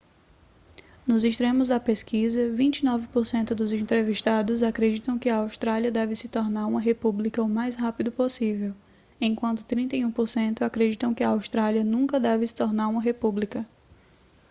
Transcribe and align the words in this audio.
nos 1.05 1.23
extremos 1.23 1.67
da 1.67 1.79
pesquisa 1.79 2.49
29% 2.49 3.53
dos 3.53 3.71
entrevistados 3.71 4.63
acreditam 4.63 5.19
que 5.19 5.29
a 5.29 5.35
austrália 5.37 5.91
deve 5.91 6.15
se 6.15 6.27
tornar 6.27 6.65
uma 6.65 6.81
república 6.81 7.39
o 7.43 7.47
mais 7.47 7.75
rápido 7.75 8.11
possível 8.11 8.73
enquanto 9.21 9.63
31% 9.63 10.63
acreditam 10.63 11.13
que 11.13 11.23
a 11.23 11.29
austrália 11.29 11.83
nunca 11.83 12.19
deve 12.19 12.47
se 12.47 12.55
tornar 12.55 12.87
uma 12.87 12.99
república 12.99 13.63